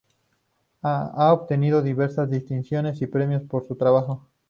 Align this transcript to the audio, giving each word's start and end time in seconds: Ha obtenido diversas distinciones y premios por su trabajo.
Ha 0.81 1.31
obtenido 1.31 1.83
diversas 1.83 2.27
distinciones 2.27 2.99
y 3.03 3.05
premios 3.05 3.43
por 3.43 3.67
su 3.67 3.75
trabajo. 3.75 4.25